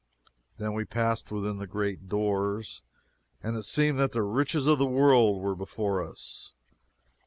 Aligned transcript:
Then 0.57 0.73
we 0.73 0.83
passed 0.83 1.31
within 1.31 1.57
the 1.59 1.67
great 1.67 2.09
doors, 2.09 2.81
and 3.43 3.55
it 3.55 3.61
seemed 3.65 3.99
that 3.99 4.13
the 4.13 4.23
riches 4.23 4.65
of 4.65 4.79
the 4.79 4.87
world 4.87 5.39
were 5.39 5.53
before 5.55 6.01
us! 6.01 6.53